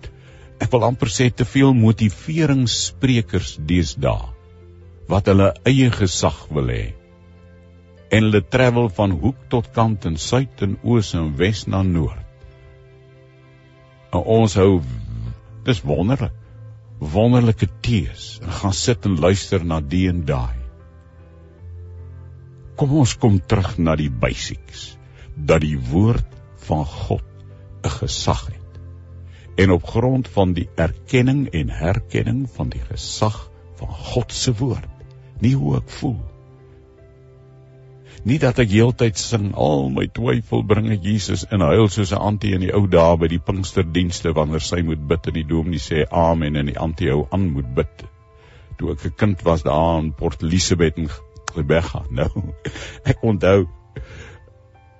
ek 0.63 0.71
wil 0.71 0.85
amper 0.87 1.11
sê 1.11 1.27
te 1.35 1.43
veel 1.47 1.73
motiveringssprekers 1.75 3.57
deesdae 3.71 4.31
wat 5.11 5.27
hulle 5.29 5.51
eie 5.67 5.89
gesag 5.93 6.37
wil 6.55 6.71
hê. 6.71 6.85
En 8.15 8.23
hulle 8.23 8.41
travel 8.55 8.87
van 8.97 9.13
hoek 9.21 9.47
tot 9.51 9.67
kant 9.75 10.05
en 10.07 10.15
suid 10.25 10.61
en 10.63 10.77
oos 10.87 11.11
en 11.19 11.33
wes 11.39 11.65
na 11.71 11.81
noord. 11.83 12.45
En 14.15 14.23
ons 14.39 14.57
hou 14.61 14.69
dis 15.67 15.81
wonderlik. 15.89 16.35
Wonderlike 17.15 17.67
tees 17.83 18.37
en 18.39 18.53
gaan 18.59 18.75
sit 18.77 19.05
en 19.09 19.17
luister 19.19 19.65
na 19.67 19.81
die 19.93 20.05
en 20.07 20.21
daai. 20.29 20.61
Kom 22.79 22.93
ons 23.01 23.15
kom 23.19 23.41
terug 23.51 23.75
na 23.79 23.97
die 23.99 24.11
basics 24.23 24.93
dat 25.35 25.65
die 25.65 25.77
woord 25.91 26.31
van 26.67 26.85
God 26.85 27.25
'n 27.83 27.91
gesag 27.97 28.45
het. 28.47 28.79
En 29.57 29.71
op 29.71 29.83
grond 29.87 30.27
van 30.27 30.53
die 30.53 30.69
erkenning 30.75 31.47
en 31.51 31.69
herkenning 31.69 32.47
van 32.55 32.69
die 32.69 32.81
gesag 32.91 33.49
van 33.75 33.87
God 33.87 34.31
se 34.31 34.53
woord, 34.53 34.89
nie 35.39 35.53
hoe 35.55 35.77
ek 35.77 35.89
voel. 35.99 36.34
Nie 38.25 38.39
dat 38.41 38.57
ek 38.57 38.71
heeltyd 38.73 39.19
sing 39.21 39.51
al 39.53 39.91
my 39.93 40.07
twyfel 40.09 40.63
bring 40.65 40.87
ek 40.95 41.03
Jesus 41.05 41.43
in 41.53 41.61
huil 41.61 41.91
soos 41.93 42.13
'n 42.15 42.23
antie 42.27 42.55
in 42.57 42.63
die 42.65 42.71
ou 42.73 42.87
dae 42.89 43.17
by 43.21 43.27
die 43.29 43.41
Pinksterdienste 43.49 44.33
wanneer 44.33 44.65
sy 44.65 44.81
moet 44.87 45.03
bid 45.11 45.27
en 45.29 45.35
die 45.35 45.45
dominee 45.51 45.83
sê 45.83 46.05
amen 46.09 46.57
en 46.57 46.71
die 46.71 46.79
antie 46.87 47.11
hou 47.11 47.27
aan 47.29 47.51
moet 47.53 47.69
bid. 47.77 48.03
Toe 48.79 48.95
ek 48.95 49.05
'n 49.05 49.13
kind 49.21 49.45
was 49.45 49.61
daar 49.69 49.99
in 49.99 50.11
Port 50.11 50.41
Elizabeth 50.41 50.97
in 50.97 51.09
Rebecca. 51.55 52.01
Nou, 52.17 52.53
ek 53.05 53.21
onthou 53.21 53.67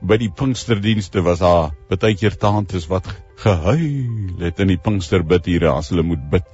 by 0.01 0.17
die 0.21 0.29
Pinksterdienste 0.29 1.25
was 1.25 1.41
daar 1.41 1.73
baie 1.89 2.13
keer 2.13 2.37
tantes 2.37 2.85
wat 2.93 3.09
gehuil 3.41 4.37
het 4.45 4.59
in 4.59 4.67
die 4.67 4.77
Pinksterbidure 4.77 5.73
as 5.73 5.89
hulle 5.89 6.05
moet 6.05 6.29
bid 6.29 6.45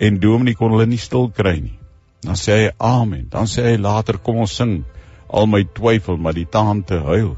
en 0.00 0.20
Dominee 0.20 0.56
kon 0.56 0.72
hulle 0.72 0.86
nie 0.86 0.96
stil 0.96 1.28
kry 1.28 1.58
nie. 1.60 1.78
Dan 2.24 2.40
sê 2.40 2.62
hy 2.64 2.70
amen. 2.80 3.28
Dan 3.28 3.44
sê 3.44 3.68
hy 3.68 3.76
later 3.76 4.16
kom 4.16 4.40
ons 4.40 4.56
sing 4.56 4.78
al 5.28 5.46
my 5.50 5.64
twyfel 5.76 6.18
maar 6.20 6.36
die 6.36 6.48
tante 6.48 7.00
huil. 7.06 7.34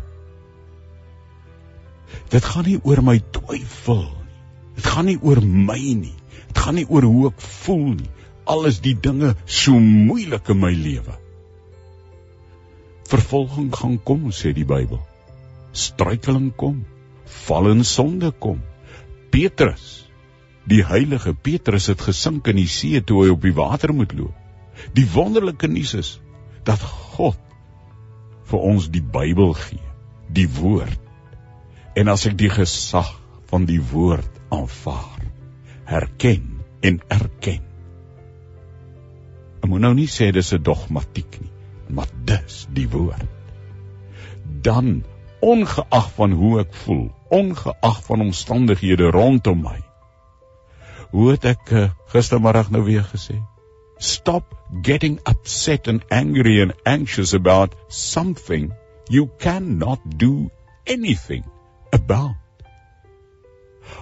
Dit 2.32 2.44
gaan 2.44 2.66
nie 2.68 2.78
oor 2.82 3.02
my 3.04 3.18
twyfel 3.32 4.04
nie. 4.04 4.38
Dit 4.78 4.86
gaan 4.86 5.08
nie 5.08 5.18
oor 5.20 5.40
my 5.42 5.78
nie. 5.78 6.16
Dit 6.48 6.60
gaan 6.62 6.76
nie 6.78 6.86
oor 6.88 7.06
hoe 7.08 7.30
ek 7.32 7.40
voel 7.64 7.94
nie. 7.96 8.10
Alles 8.48 8.80
die 8.84 8.94
dinge 8.94 9.34
so 9.44 9.76
moeilik 9.80 10.48
in 10.52 10.60
my 10.60 10.72
lewe. 10.72 11.16
Vervolging 13.08 13.72
gaan 13.72 13.96
kom, 14.04 14.28
sê 14.32 14.52
die 14.56 14.66
Bybel. 14.68 15.00
Struikeling 15.72 16.52
kom, 16.56 16.82
val 17.46 17.70
in 17.72 17.84
sonde 17.84 18.30
kom. 18.32 18.60
Petrus, 19.32 20.08
die 20.68 20.82
heilige 20.84 21.32
Petrus 21.34 21.88
het 21.88 22.04
gesink 22.04 22.48
in 22.52 22.60
die 22.60 22.68
see 22.68 23.00
toe 23.00 23.24
hy 23.24 23.32
op 23.32 23.44
die 23.44 23.56
water 23.56 23.92
moet 23.96 24.12
loop. 24.16 24.36
Die 24.96 25.06
wonderlike 25.10 25.68
nuus 25.68 25.94
is 25.98 26.10
dat 26.68 26.82
God 27.16 27.47
vir 28.48 28.64
ons 28.70 28.88
die 28.92 29.02
Bybel 29.02 29.52
gee, 29.58 29.84
die 30.32 30.48
woord. 30.58 31.00
En 31.98 32.08
as 32.12 32.26
ek 32.28 32.36
die 32.40 32.50
gesag 32.52 33.10
van 33.50 33.66
die 33.68 33.80
woord 33.92 34.40
aanvaar, 34.54 35.24
herken 35.88 36.60
en 36.84 37.00
erken. 37.12 37.64
Ek 39.58 39.68
moet 39.68 39.82
nou 39.84 39.94
nie 39.96 40.08
sê 40.08 40.30
dis 40.32 40.52
'n 40.54 40.62
dogmatiek 40.62 41.40
nie, 41.40 41.52
maar 41.88 42.08
dis 42.24 42.66
die 42.72 42.88
woord. 42.88 43.26
Dan 44.62 45.04
ongeag 45.40 46.08
van 46.16 46.32
hoe 46.32 46.60
ek 46.60 46.74
voel, 46.84 47.08
ongeag 47.30 48.02
van 48.06 48.20
omstandighede 48.20 49.10
rondom 49.10 49.62
my. 49.62 49.78
Hoe 51.10 51.30
het 51.30 51.44
ek 51.44 51.70
uh, 51.72 51.90
gistermiddag 52.12 52.70
nou 52.70 52.84
weer 52.84 53.04
gesê? 53.04 53.38
Stop 53.98 54.54
getting 54.82 55.18
upset 55.26 55.88
and 55.88 56.04
angry 56.10 56.60
and 56.62 56.72
anxious 56.86 57.32
about 57.34 57.74
something 57.88 58.72
you 59.08 59.26
cannot 59.38 59.98
do 60.18 60.50
anything 60.86 61.44
about. 61.92 62.36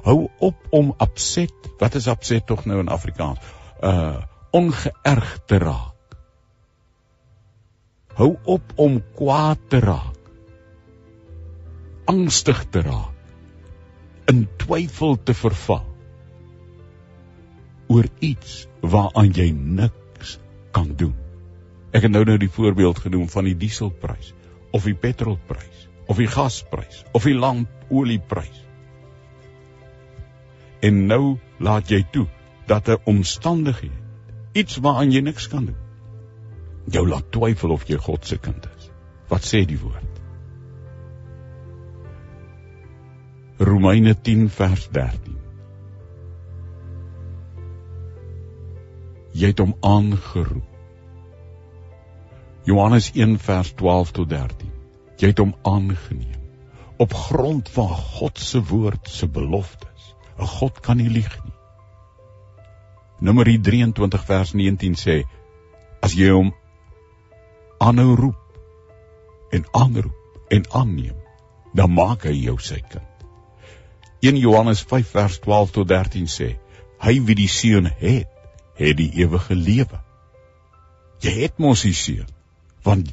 Hou 0.05 0.29
op 0.39 0.57
om 0.71 0.95
upset, 0.99 1.53
wat 1.79 1.95
is 1.95 2.07
upset 2.07 2.47
tog 2.47 2.65
nou 2.65 2.79
in 2.83 2.93
Afrikaans? 2.93 3.39
Uh 3.81 4.23
ongeërg 4.57 5.33
te 5.45 5.59
raak. 5.59 6.15
Hou 8.17 8.31
op 8.45 8.73
om 8.81 9.03
kwaad 9.15 9.59
te 9.69 9.81
raak. 9.85 10.31
Angstig 12.09 12.63
te 12.73 12.81
raak. 12.81 13.13
In 14.33 14.47
twyfel 14.57 15.19
te 15.23 15.35
verval 15.35 15.85
oor 17.89 18.09
iets 18.19 18.67
waaraan 18.81 19.33
jy 19.37 19.51
niks 19.53 20.39
kan 20.75 20.93
doen. 20.97 21.15
Ek 21.95 22.03
het 22.07 22.13
nou 22.13 22.25
nou 22.25 22.37
die 22.39 22.51
voorbeeld 22.51 22.99
genoem 22.99 23.29
van 23.33 23.49
die 23.49 23.57
dieselprys 23.57 24.35
of 24.77 24.85
die 24.85 24.97
petrolprys 24.99 25.87
of 26.07 26.21
die 26.21 26.31
gasprys 26.31 27.05
of 27.13 27.25
die 27.25 27.37
lampolieprys. 27.37 28.63
En 30.85 31.07
nou 31.07 31.39
laat 31.59 31.91
jy 31.91 32.05
toe 32.13 32.27
dat 32.67 32.89
'n 32.89 33.01
omstandighede 33.05 34.05
iets 34.53 34.77
waaraan 34.77 35.13
jy 35.13 35.21
niks 35.21 35.49
kan 35.49 35.67
doen 35.67 35.87
jou 36.93 37.07
laat 37.09 37.31
twyfel 37.35 37.75
of 37.75 37.87
jy 37.89 37.99
God 37.99 38.27
se 38.27 38.39
kind 38.39 38.67
is. 38.77 38.91
Wat 39.31 39.47
sê 39.47 39.65
die 39.67 39.79
woord? 39.81 40.13
Romeine 43.59 44.15
10 44.15 44.49
vers 44.53 44.89
13 44.93 45.36
jy 49.37 49.53
het 49.53 49.61
hom 49.61 49.75
aangeroep. 49.85 50.65
Johannes 52.67 53.11
1 53.15 53.37
vers 53.39 53.73
12 53.79 54.11
tot 54.17 54.31
13. 54.33 54.71
Jy 55.21 55.31
het 55.31 55.41
hom 55.43 55.55
aangeneem 55.63 56.43
op 56.97 57.13
grond 57.13 57.69
van 57.69 57.89
God 57.89 58.39
se 58.41 58.63
woord 58.65 59.09
se 59.13 59.29
beloftes. 59.29 60.15
'n 60.39 60.47
God 60.47 60.81
kan 60.81 60.97
nie 60.97 61.09
lieg 61.09 61.45
nie. 61.45 61.53
Numeri 63.21 63.61
23 63.61 64.25
vers 64.25 64.53
19 64.53 64.97
sê 64.97 65.23
as 66.01 66.13
jy 66.13 66.31
hom 66.31 66.55
aanhou 67.79 68.17
roep 68.17 68.41
en 69.51 69.65
aanroep 69.73 70.49
en 70.49 70.65
aanneem, 70.73 71.17
dan 71.75 71.93
maak 71.93 72.25
hy 72.25 72.33
jou 72.33 72.59
sy 72.59 72.81
kind. 72.81 73.13
1 74.21 74.37
Johannes 74.37 74.83
5 74.83 75.11
vers 75.11 75.39
12 75.39 75.71
tot 75.71 75.89
13 75.89 76.27
sê 76.27 76.57
hy 76.99 77.21
wie 77.21 77.35
die 77.35 77.49
seun 77.49 77.93
het 78.01 78.36
het 78.77 78.97
die 78.99 79.11
ewige 79.23 79.55
lewe. 79.55 80.01
Jy 81.25 81.33
het 81.43 81.63
mos 81.63 81.87
die 81.87 81.97
seun 81.97 82.33
want 82.87 83.09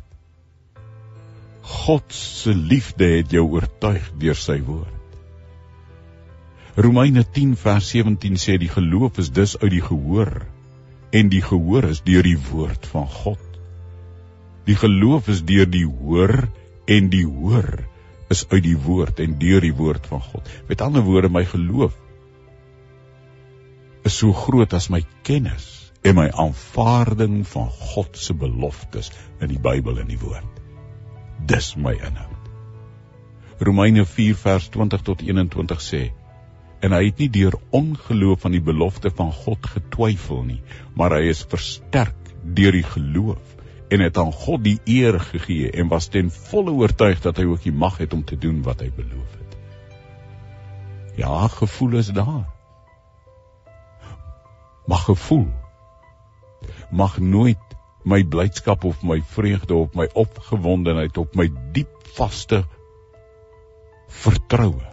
God 1.63 2.13
se 2.13 2.51
liefde 2.53 3.07
het 3.15 3.31
jou 3.33 3.45
oortuig 3.55 4.11
deur 4.21 4.37
sy 4.37 4.59
woord. 4.61 4.99
Romeine 6.75 7.23
10 7.23 7.55
vers 7.57 7.87
17 7.93 8.35
sê 8.41 8.57
die 8.61 8.69
geloof 8.69 9.17
is 9.23 9.31
dus 9.33 9.55
uit 9.61 9.71
die 9.73 9.81
gehoor 9.81 10.43
en 11.13 11.31
die 11.33 11.41
gehoor 11.45 11.87
is 11.89 12.03
deur 12.05 12.25
die 12.25 12.37
woord 12.51 12.85
van 12.91 13.07
God. 13.09 13.41
Die 14.67 14.77
geloof 14.77 15.31
is 15.33 15.41
deur 15.47 15.69
die 15.69 15.85
hoor 15.87 16.47
en 16.89 17.09
die 17.13 17.25
hoor 17.25 17.79
is 18.33 18.45
uit 18.49 18.63
die 18.65 18.77
woord 18.77 19.21
en 19.23 19.37
deur 19.39 19.61
die 19.63 19.73
woord 19.77 20.07
van 20.09 20.21
God. 20.21 20.49
Met 20.69 20.81
ander 20.81 21.05
woorde 21.05 21.29
my 21.31 21.45
geloof 21.45 21.95
is 24.03 24.17
so 24.19 24.33
groot 24.35 24.73
as 24.73 24.89
my 24.91 25.01
kennis 25.23 25.69
en 26.03 26.17
my 26.17 26.27
aanvaarding 26.29 27.43
van 27.47 27.69
God 27.71 28.17
se 28.19 28.35
beloftes 28.35 29.11
in 29.39 29.53
die 29.53 29.59
Bybel 29.59 30.01
en 30.01 30.09
die 30.11 30.19
woord. 30.19 30.59
Dis 31.47 31.73
my 31.79 31.93
inhoud. 31.95 32.49
Romeine 33.63 34.03
4 34.05 34.35
vers 34.35 34.67
20 34.73 35.05
tot 35.07 35.23
21 35.23 35.83
sê 35.83 36.03
en 36.83 36.91
hy 36.91 37.05
het 37.05 37.21
nie 37.23 37.29
deur 37.31 37.55
ongeloof 37.71 38.43
aan 38.43 38.57
die 38.57 38.63
belofte 38.63 39.11
van 39.15 39.31
God 39.31 39.63
getwyfel 39.71 40.41
nie, 40.43 40.59
maar 40.99 41.15
hy 41.15 41.29
is 41.31 41.45
versterk 41.47 42.33
deur 42.43 42.75
die 42.75 42.83
geloof 42.83 43.53
en 43.93 44.03
het 44.03 44.17
aan 44.19 44.33
God 44.35 44.65
die 44.65 44.79
eer 44.89 45.19
gegee 45.21 45.69
en 45.71 45.87
was 45.93 46.09
ten 46.11 46.31
volle 46.49 46.73
oortuig 46.75 47.21
dat 47.23 47.39
hy 47.39 47.47
ook 47.47 47.63
die 47.63 47.75
mag 47.85 48.01
het 48.03 48.13
om 48.17 48.25
te 48.27 48.35
doen 48.35 48.59
wat 48.67 48.83
hy 48.83 48.89
beloof 48.91 49.39
het. 49.39 49.55
Ja, 51.23 51.47
gevoel 51.47 52.01
is 52.01 52.11
daar 52.11 52.49
mag 54.87 55.05
gevoel. 55.09 55.47
Mag 56.91 57.17
nooit 57.19 57.73
my 58.03 58.23
blydskap 58.23 58.83
of 58.83 59.03
my 59.03 59.21
vreugde 59.35 59.73
of 59.73 59.93
my 59.95 60.09
opgewondenheid 60.13 61.17
op 61.17 61.35
my 61.35 61.47
diep 61.71 61.91
vaste 62.17 62.63
vertroue 64.13 64.91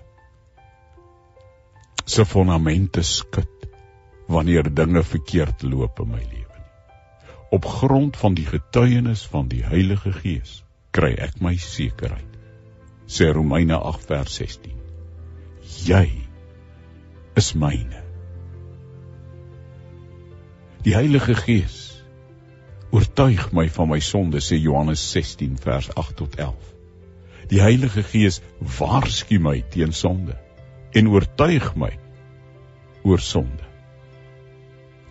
se 2.05 2.25
fondamente 2.27 3.03
skud 3.03 3.67
wanneer 4.31 4.71
dinge 4.75 5.03
verkeerd 5.03 5.63
loop 5.63 6.01
in 6.01 6.11
my 6.11 6.23
lewe 6.23 6.59
nie. 6.59 6.71
Op 7.51 7.67
grond 7.67 8.17
van 8.17 8.35
die 8.35 8.47
getuienis 8.47 9.27
van 9.27 9.51
die 9.51 9.63
Heilige 9.67 10.13
Gees 10.13 10.61
kry 10.95 11.13
ek 11.19 11.43
my 11.43 11.57
sekerheid 11.59 12.39
sê 13.11 13.31
Romeine 13.35 13.79
8 13.79 14.07
vers 14.11 14.39
16 14.43 14.79
jy 15.87 16.07
is 17.39 17.53
myne 17.59 18.10
Die 20.81 20.95
Heilige 20.97 21.35
Gees 21.37 21.75
oortuig 22.91 23.51
my 23.53 23.67
van 23.69 23.91
my 23.91 23.99
sonde 24.01 24.41
sê 24.41 24.57
Johannes 24.57 25.03
16 25.13 25.59
vers 25.61 25.91
8 25.93 26.15
tot 26.17 26.39
11. 26.41 26.71
Die 27.51 27.61
Heilige 27.61 28.01
Gees 28.01 28.39
waarsku 28.79 29.37
my 29.45 29.59
teen 29.75 29.93
sonde 29.93 30.39
en 30.97 31.11
oortuig 31.13 31.67
my 31.77 31.91
oor 33.05 33.21
sonde. 33.21 33.67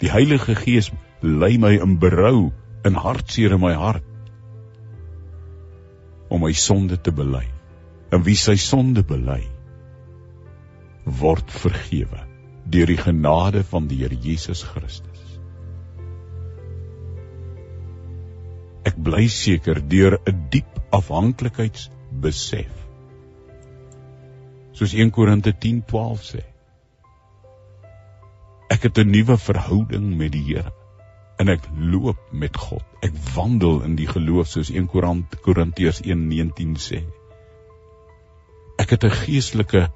Die 0.01 0.10
Heilige 0.10 0.55
Gees 0.58 0.89
lei 1.21 1.51
my 1.62 1.75
in 1.77 1.99
berou 2.01 2.49
in 2.89 2.97
hartseer 2.97 3.53
in 3.60 3.62
my 3.62 3.75
hart 3.77 4.34
om 6.34 6.41
my 6.47 6.51
sonde 6.53 6.97
te 6.97 7.13
bely. 7.13 7.45
En 8.10 8.25
wie 8.25 8.38
sy 8.41 8.58
sonde 8.58 9.05
bely 9.05 9.43
word 11.21 11.53
vergewe 11.62 12.25
deur 12.65 12.89
die 12.89 12.97
genade 13.05 13.62
van 13.69 13.86
die 13.89 14.01
Here 14.01 14.17
Jesus 14.17 14.65
Christus. 14.65 15.09
Ek 18.89 18.97
bly 18.97 19.28
seker 19.30 19.82
deur 19.93 20.17
'n 20.17 20.45
diep 20.54 20.80
afhanklikheidsbesef. 20.97 22.73
Soos 24.73 24.93
1 24.93 25.12
Korinte 25.12 25.54
10:12 25.54 26.23
sê. 26.32 26.41
Ek 28.73 28.84
het 28.88 28.97
'n 28.97 29.12
nuwe 29.12 29.38
verhouding 29.38 30.17
met 30.17 30.32
die 30.32 30.43
Here 30.49 30.71
en 31.39 31.49
ek 31.49 31.69
loop 31.78 32.19
met 32.32 32.58
God. 32.58 32.84
Ek 33.02 33.13
wandel 33.36 33.82
in 33.88 33.95
die 33.95 34.08
geloof 34.08 34.47
soos 34.47 34.69
1 34.69 34.88
Korintiërs 35.45 36.02
1:19 36.02 36.75
sê. 36.89 37.04
Ek 38.78 38.89
het 38.89 39.04
'n 39.04 39.17
geestelike 39.23 39.89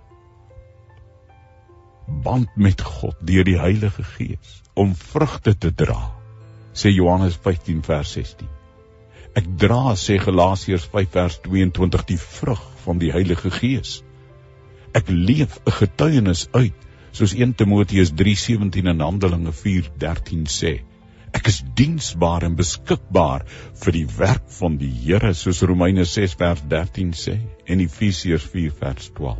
band 2.23 2.55
met 2.55 2.81
God 2.81 3.15
deur 3.19 3.43
die 3.43 3.59
Heilige 3.59 4.03
Gees 4.03 4.61
om 4.73 4.95
vrugte 4.95 5.57
te 5.57 5.73
dra, 5.73 6.11
sê 6.73 6.89
Johannes 6.89 7.35
15 7.35 7.81
vers 7.83 8.11
16. 8.11 8.62
Ek 9.33 9.47
dra 9.57 9.95
sê 9.97 10.19
Galasiërs 10.21 10.83
5 10.93 11.13
vers 11.17 11.39
22 11.47 12.03
die 12.11 12.19
vrug 12.21 12.61
van 12.83 12.99
die 13.01 13.09
Heilige 13.15 13.49
Gees. 13.53 14.01
Ek 14.93 15.09
leef 15.09 15.57
'n 15.65 15.73
getuienis 15.79 16.47
uit 16.53 16.83
soos 17.17 17.33
1 17.33 17.55
Timoteus 17.57 18.11
3:17 18.19 18.89
en 18.91 19.01
Handelinge 19.01 19.53
4:13 19.61 20.45
sê. 20.57 20.73
Ek 21.33 21.47
is 21.49 21.63
diensbaar 21.79 22.45
en 22.45 22.55
beskikbaar 22.55 23.45
vir 23.83 23.97
die 23.97 24.05
werk 24.17 24.45
van 24.59 24.77
die 24.77 24.91
Here 25.01 25.33
soos 25.33 25.63
Romeine 25.71 26.05
6 26.05 26.35
vers 26.37 26.61
13 26.69 27.13
sê 27.17 27.39
en 27.65 27.79
Efesiërs 27.79 28.45
4 28.53 28.75
vers 28.83 29.09
12. 29.17 29.39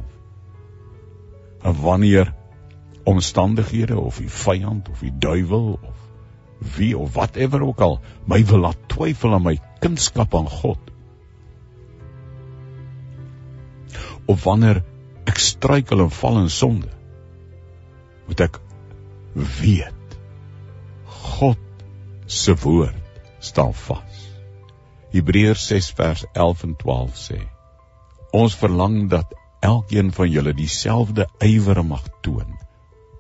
En 1.64 1.82
wanneer 1.82 2.34
omstandighede 3.04 4.00
of 4.00 4.18
die 4.18 4.30
vyand 4.30 4.90
of 4.90 5.06
die 5.06 5.14
duiwel 5.28 5.78
of 5.82 6.03
wie 6.78 6.94
of 6.98 7.14
whatever 7.18 7.62
ook 7.66 7.82
al 7.82 8.00
my 8.30 8.42
wil 8.50 8.66
laat 8.68 8.88
twyfel 8.92 9.36
aan 9.36 9.48
my 9.50 9.56
kunskap 9.84 10.36
aan 10.36 10.50
God 10.50 10.92
of 14.26 14.44
wanneer 14.48 14.84
ek 15.30 15.40
struikel 15.40 16.04
en 16.06 16.14
val 16.20 16.40
in 16.44 16.52
sonde 16.52 16.92
moet 18.28 18.46
ek 18.48 18.60
weet 19.62 20.18
God 21.34 21.60
se 22.30 22.54
woord 22.64 23.00
staan 23.44 23.74
vas. 23.76 24.20
Hebreërs 25.14 25.66
6 25.68 25.90
vers 25.98 26.26
11 26.32 26.64
en 26.68 26.76
12 26.80 27.18
sê: 27.20 27.40
Ons 28.34 28.56
verlang 28.58 29.10
dat 29.12 29.34
elkeen 29.64 30.12
van 30.16 30.30
julle 30.32 30.54
dieselfde 30.58 31.28
ywer 31.44 31.84
mag 31.86 32.08
toon 32.26 32.56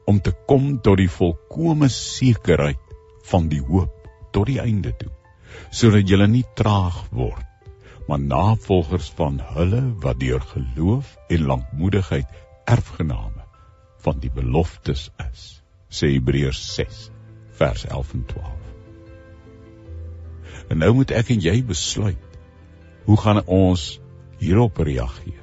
om 0.10 0.20
te 0.20 0.34
kom 0.48 0.80
tot 0.84 1.00
die 1.00 1.12
volkomme 1.12 1.88
sekerheid 1.92 2.80
van 3.32 3.50
die 3.52 3.62
hoop 3.62 4.08
tot 4.34 4.50
die 4.50 4.60
einde 4.62 4.94
toe, 4.98 5.12
sodat 5.72 6.10
julle 6.10 6.28
nie 6.28 6.46
traag 6.58 7.04
word, 7.12 7.46
maar 8.08 8.20
navolgers 8.20 9.12
van 9.18 9.40
hulle 9.54 9.82
wat 10.04 10.20
deur 10.20 10.44
geloof 10.54 11.16
en 11.30 11.48
lankmoedigheid 11.52 12.28
erfgename 12.66 13.46
van 14.04 14.20
die 14.20 14.32
beloftes 14.34 15.08
is. 15.30 15.46
Sê 15.94 16.10
Hebreërs 16.16 16.62
6 16.76 17.00
vers 17.60 17.86
11 17.86 18.14
en 18.18 18.26
12. 18.34 18.52
En 20.74 20.82
nou 20.82 20.92
moet 21.00 21.14
ek 21.16 21.32
en 21.36 21.44
jy 21.44 21.58
besluit 21.68 22.40
hoe 23.06 23.18
gaan 23.20 23.44
ons 23.46 23.88
hierop 24.40 24.80
reageer? 24.80 25.42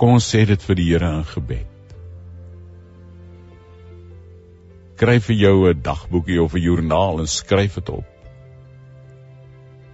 Kom 0.00 0.16
ons 0.18 0.26
sê 0.28 0.44
dit 0.48 0.66
vir 0.68 0.78
die 0.78 0.88
Here 0.90 1.10
in 1.18 1.24
gebed. 1.28 1.73
Skryf 4.94 5.24
vir 5.26 5.36
jou 5.36 5.68
'n 5.68 5.82
dagboekie 5.82 6.42
of 6.42 6.54
'n 6.54 6.60
joernaal 6.62 7.18
en 7.20 7.26
skryf 7.26 7.74
dit 7.74 7.88
op. 7.90 8.06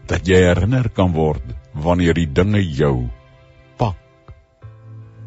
Dat 0.06 0.26
jy 0.26 0.36
herinner 0.36 0.88
kan 0.88 1.12
word 1.12 1.42
wanneer 1.72 2.14
die 2.14 2.32
dinge 2.32 2.60
jou 2.60 3.08
pak 3.76 3.96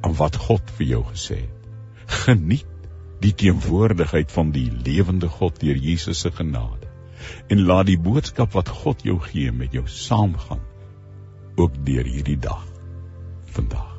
aan 0.02 0.14
wat 0.14 0.36
God 0.36 0.70
vir 0.78 0.88
jou 0.88 1.04
gesê 1.04 1.36
het. 1.42 1.66
Geniet 2.06 2.70
die 3.24 3.34
teenwoordigheid 3.34 4.32
van 4.32 4.52
die 4.52 4.70
lewende 4.72 5.28
God 5.28 5.60
deur 5.60 5.76
Jesus 5.76 6.20
se 6.20 6.32
genade 6.32 6.92
en 7.48 7.66
laat 7.66 7.88
die 7.88 8.00
boodskap 8.00 8.54
wat 8.54 8.70
God 8.70 9.04
jou 9.08 9.20
gee 9.20 9.52
met 9.52 9.74
jou 9.74 9.88
saamgaan 9.88 10.62
ook 11.56 11.86
deur 11.86 12.06
hierdie 12.06 12.40
dag 12.40 12.66
vandag 13.56 13.94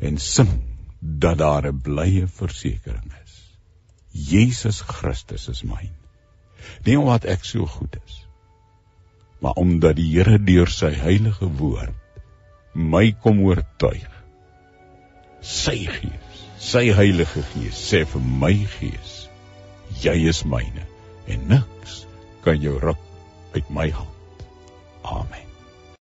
en 0.00 0.18
sing 0.18 0.52
dat 1.00 1.38
daar 1.38 1.66
'n 1.66 1.80
blye 1.82 2.26
versekering 2.26 3.12
is 3.18 3.21
Jesus 4.12 4.82
Christus 4.88 5.48
is 5.52 5.62
myn 5.66 5.92
nie 6.86 6.98
omdat 6.98 7.26
ek 7.36 7.46
so 7.48 7.66
goed 7.66 7.96
is 8.04 8.20
maar 9.42 9.58
omdat 9.58 9.98
die 9.98 10.08
Here 10.12 10.38
deur 10.38 10.70
sy 10.70 10.92
heilige 10.94 11.48
woord 11.58 11.98
my 12.74 13.08
kom 13.24 13.42
oortuig 13.48 14.08
sy 15.42 15.78
gees 15.98 16.46
sy 16.62 16.86
heilige 16.94 17.42
gees 17.54 17.78
sê 17.90 18.04
vir 18.14 18.30
my 18.44 18.54
gees 18.78 19.16
jy 20.02 20.16
is 20.30 20.44
myne 20.48 20.86
en 21.32 21.48
niks 21.50 22.02
kan 22.44 22.58
jou 22.62 22.78
ruk 22.82 22.98
uit 23.54 23.70
my 23.70 23.90
hand. 23.90 24.08
Amen. 25.04 25.41